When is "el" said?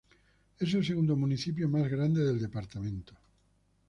0.73-0.83